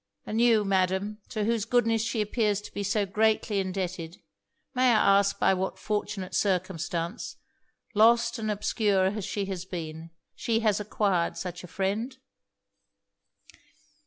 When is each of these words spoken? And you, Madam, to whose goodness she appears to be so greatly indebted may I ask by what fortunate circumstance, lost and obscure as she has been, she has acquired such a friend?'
And 0.25 0.41
you, 0.41 0.65
Madam, 0.65 1.19
to 1.29 1.43
whose 1.43 1.63
goodness 1.63 2.01
she 2.01 2.21
appears 2.23 2.59
to 2.61 2.73
be 2.73 2.81
so 2.81 3.05
greatly 3.05 3.59
indebted 3.59 4.17
may 4.73 4.89
I 4.93 5.19
ask 5.19 5.37
by 5.37 5.53
what 5.53 5.77
fortunate 5.77 6.33
circumstance, 6.33 7.35
lost 7.93 8.39
and 8.39 8.49
obscure 8.49 9.05
as 9.15 9.25
she 9.25 9.45
has 9.45 9.63
been, 9.63 10.09
she 10.33 10.61
has 10.61 10.79
acquired 10.79 11.37
such 11.37 11.63
a 11.63 11.67
friend?' 11.67 12.17